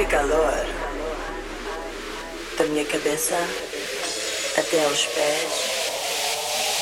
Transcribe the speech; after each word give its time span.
Que 0.00 0.06
calor. 0.06 0.66
Da 2.56 2.64
minha 2.64 2.86
cabeça 2.86 3.36
até 4.56 4.82
aos 4.86 5.04
pés. 5.04 5.52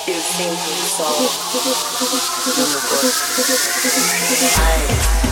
Eu 0.07 0.23
sinto 0.23 0.71
o 0.71 0.89
sol 0.97 1.21
no 2.57 2.69
meu 2.69 2.81
corpo. 2.81 3.07
Ai. 5.25 5.28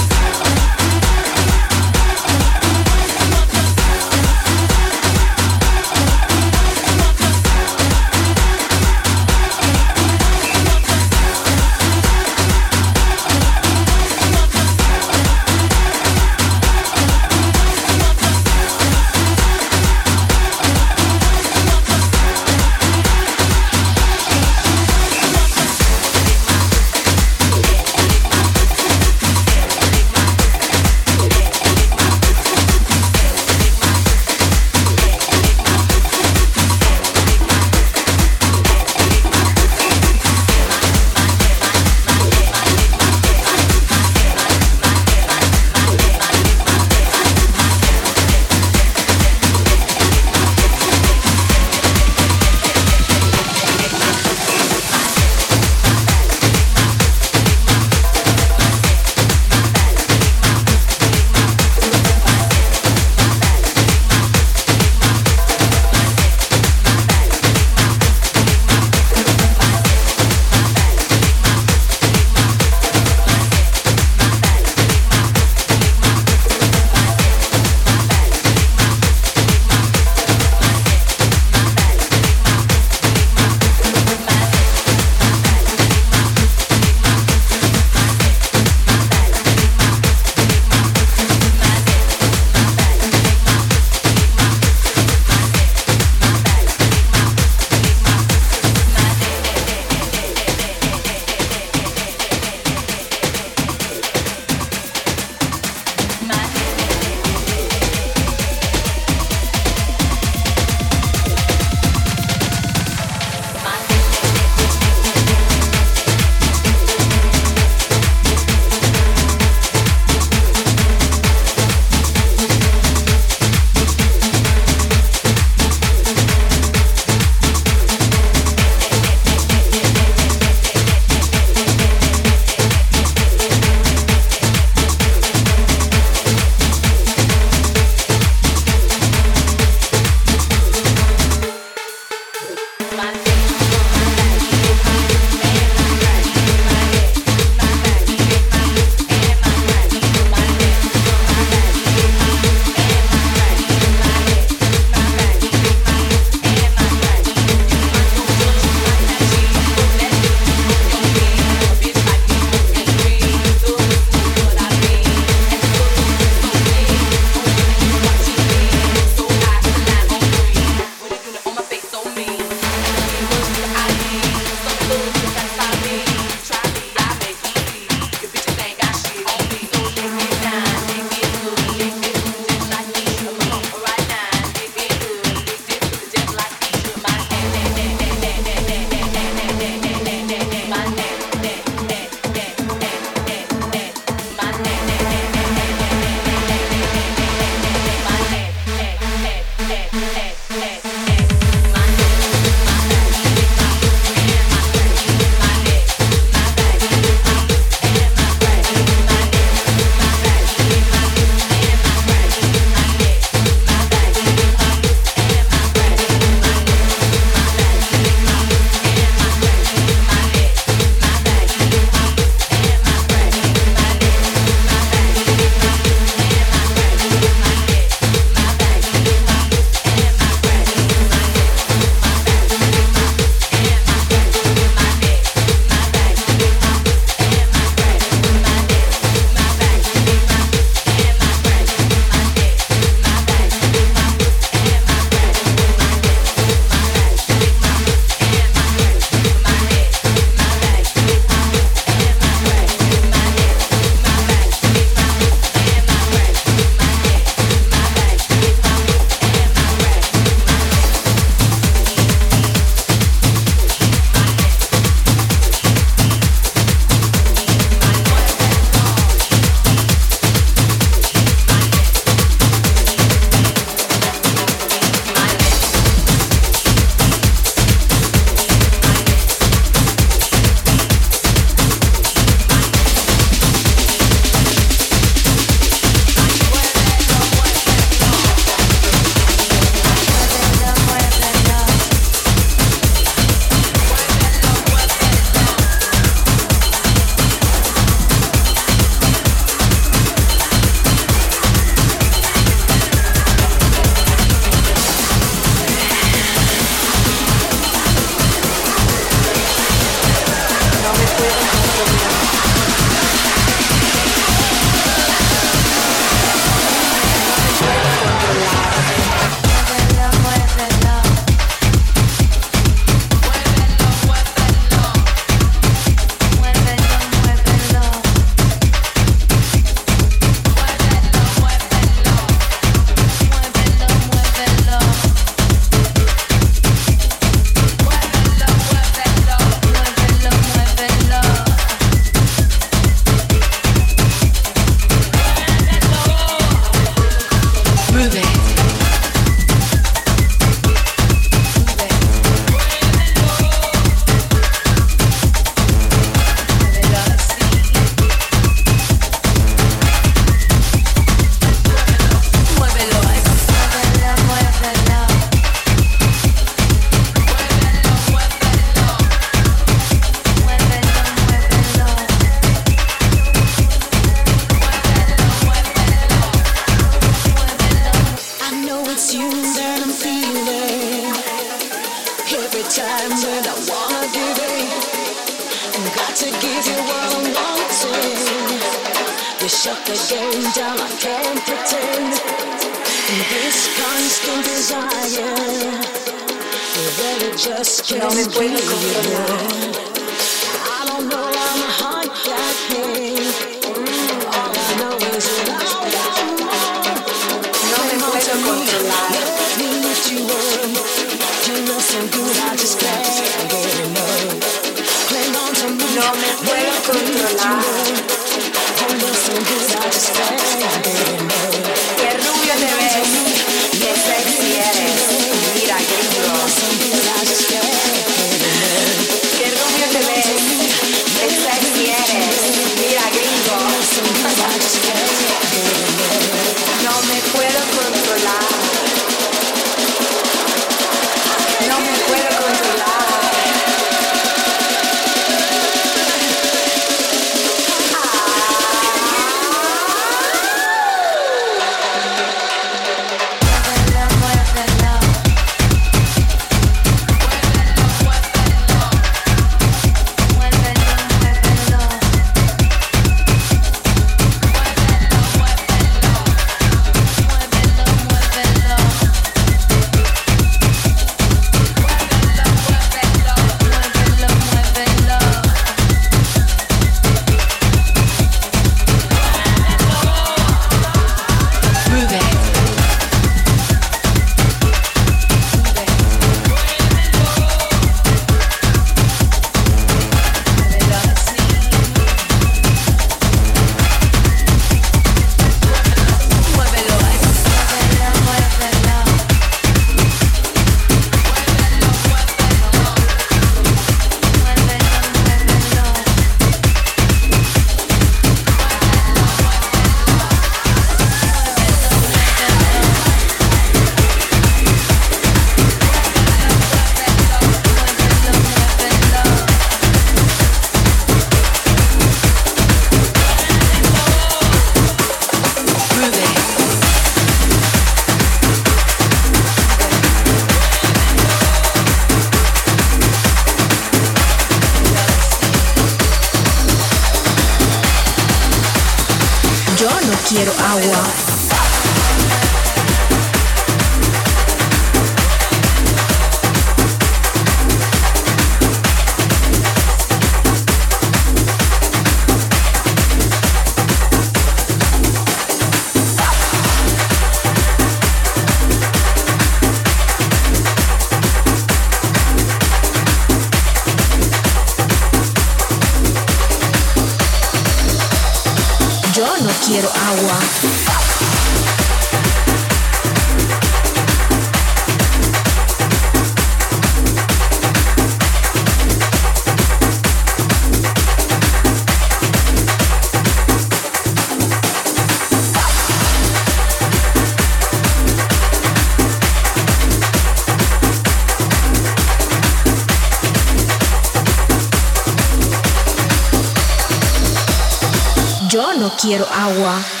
Quiero 599.11 599.27
agua. 599.29 600.00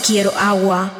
Quiero 0.00 0.32
agua. 0.36 0.99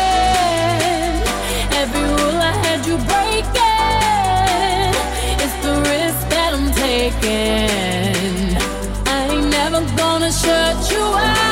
You 2.91 2.97
breaking. 2.97 4.91
It's 5.43 5.57
the 5.65 5.73
risk 5.91 6.21
that 6.33 6.51
I'm 6.57 6.69
taking. 6.85 8.57
I 9.07 9.27
ain't 9.31 9.49
never 9.49 9.81
gonna 9.95 10.31
shut 10.31 10.91
you 10.91 10.99
out. 10.99 11.50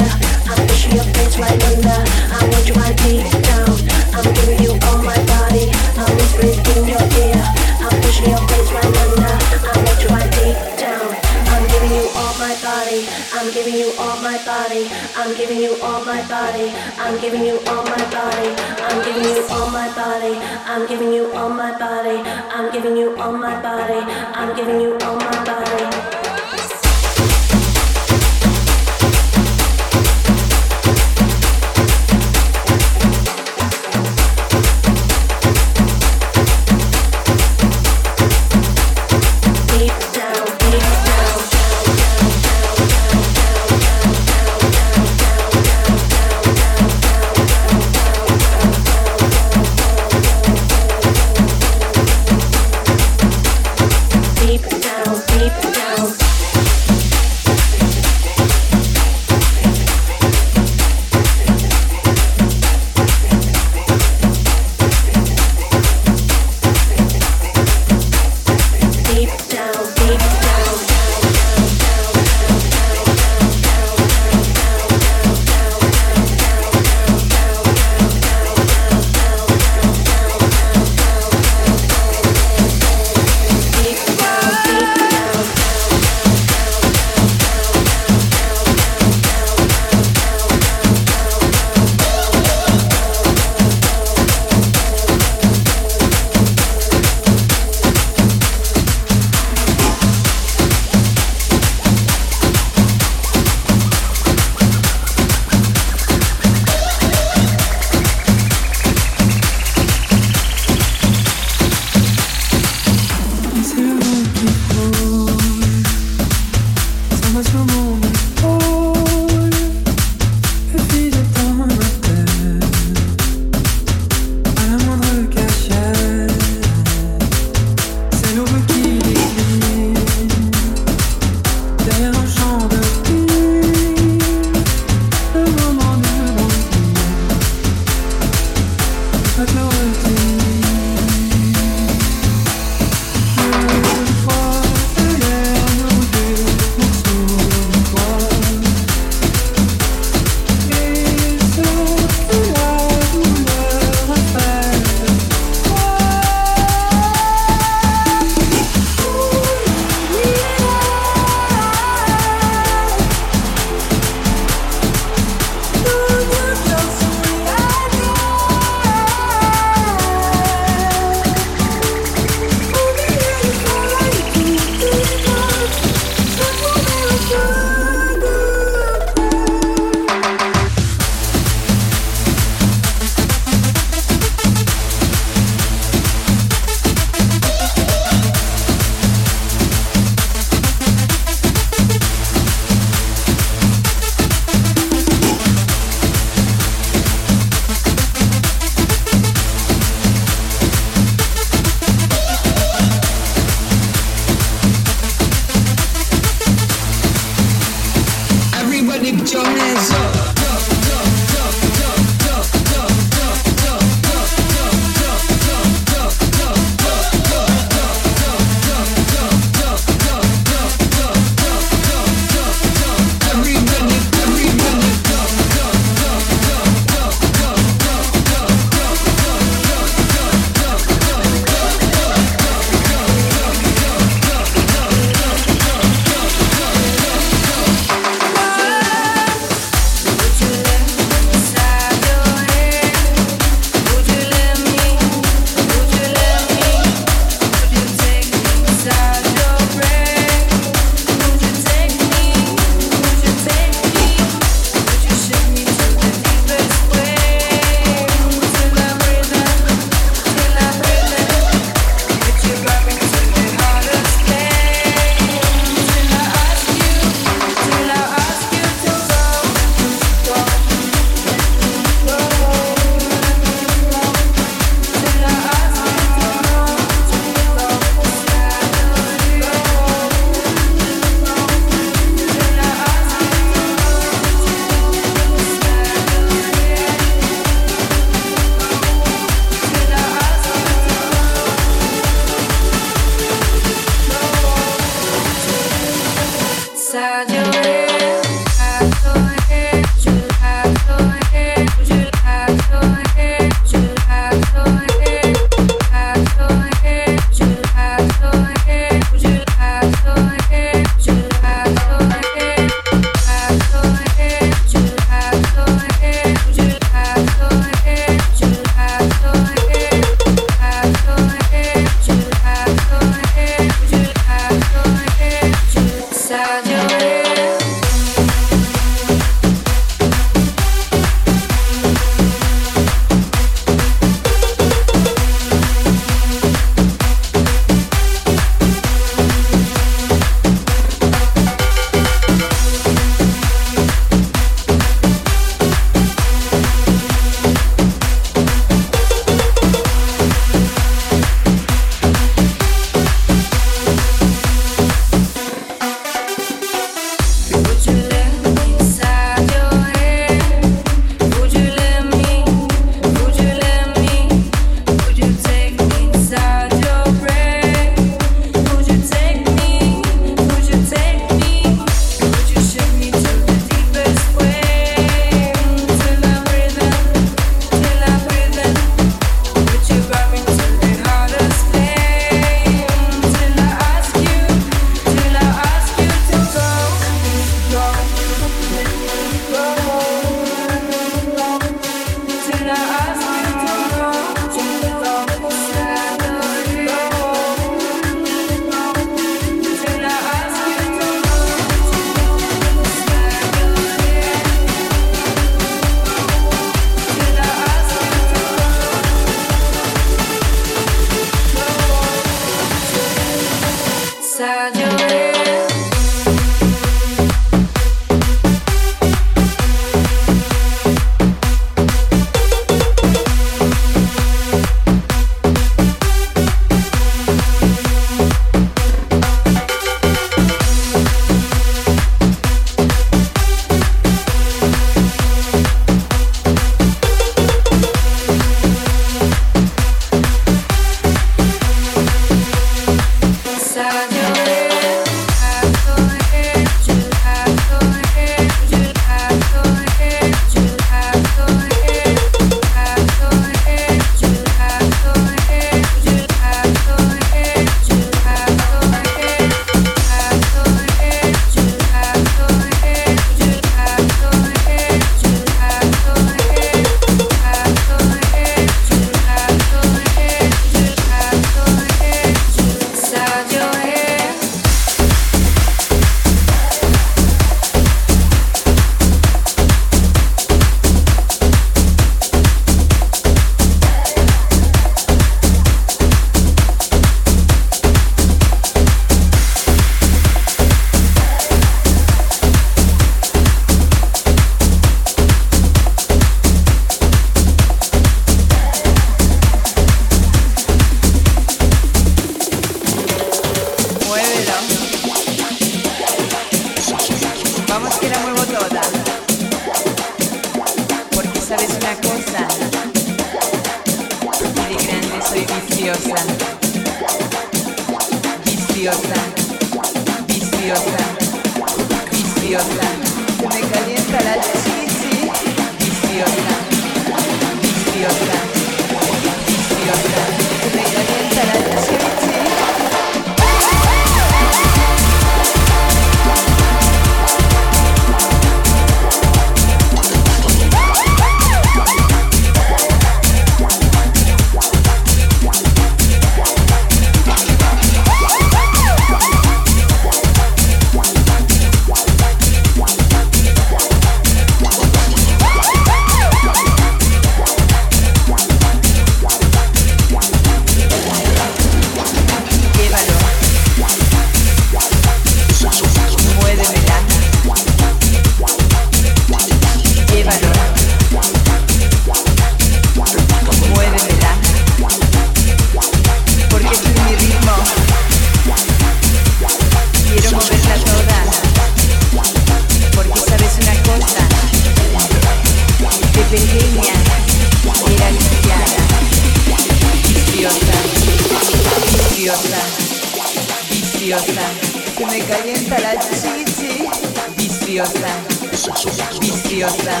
Viciosa, 599.82 600.00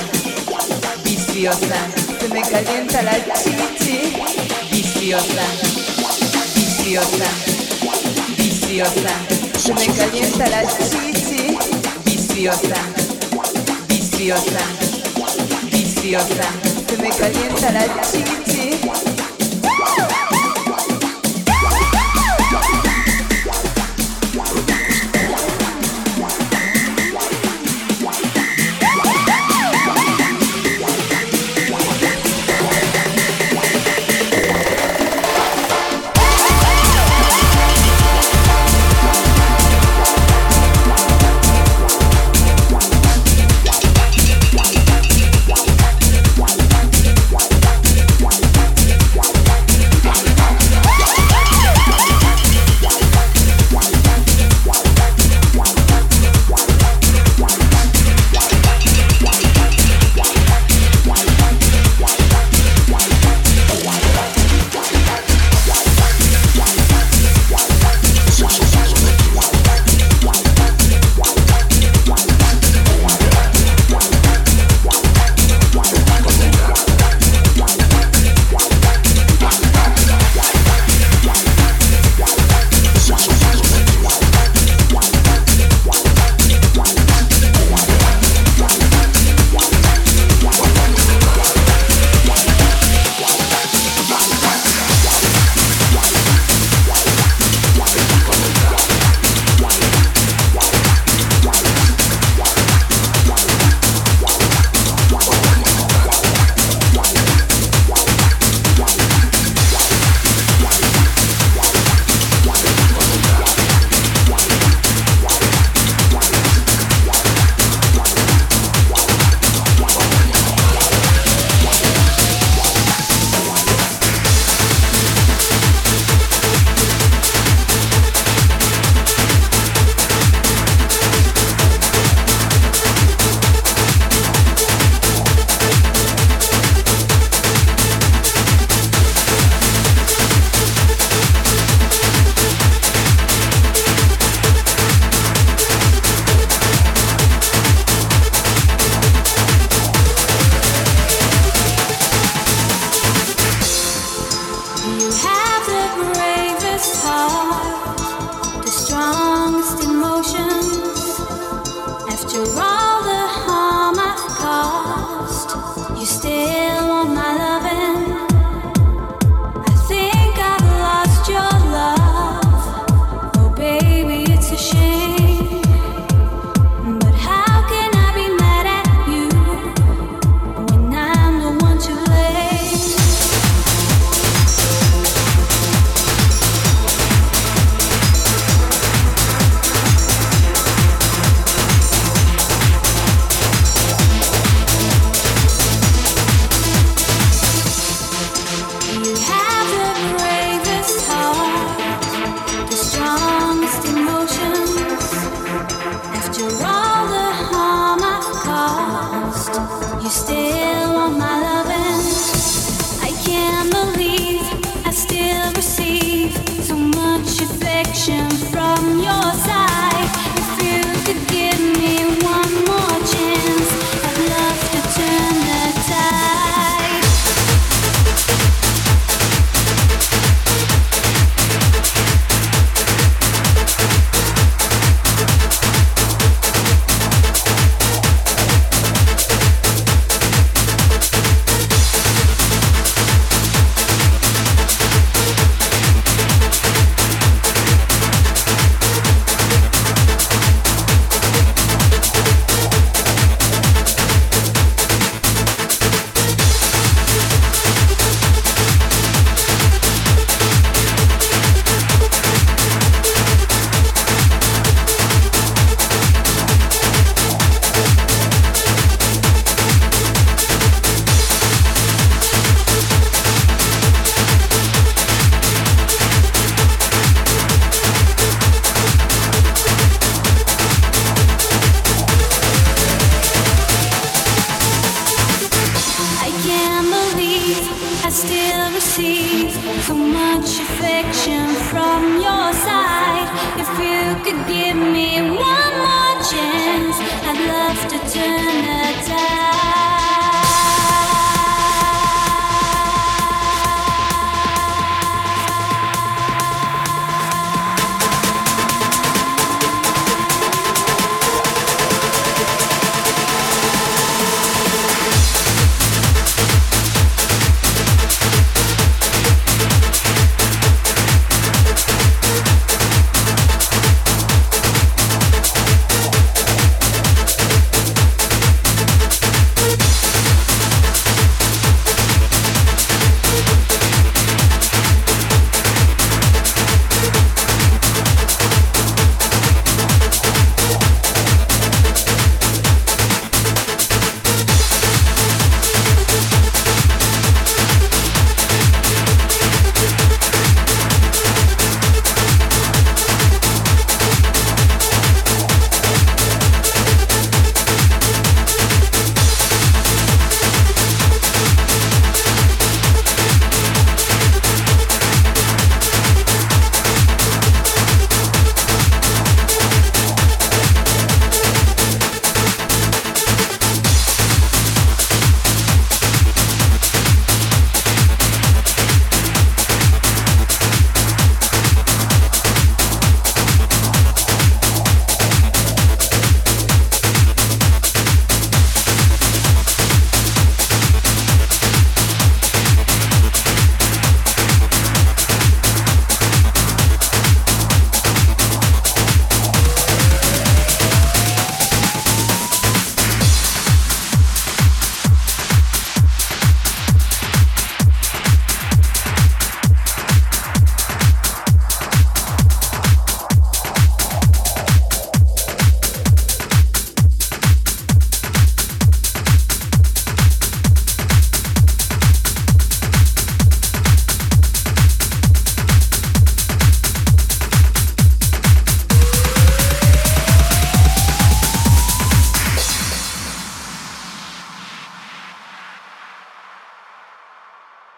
viciosa, 1.02 2.20
se 2.20 2.28
me 2.28 2.40
calienta 2.42 3.02
la 3.02 3.14
chichi, 3.34 4.12
viciosa, 4.70 5.42
viciosa, 6.54 7.26
viciosa, 8.36 9.10
se 9.58 9.74
me 9.74 9.86
calienta 9.86 10.48
la 10.48 10.62
chichi, 10.66 11.58
viciosa, 12.04 12.76
viciosa, 13.88 14.60
viciosa, 15.70 16.46
se 16.88 16.96
me 16.98 17.08
calienta 17.08 17.72
la 17.72 17.84
chichi. 18.02 18.41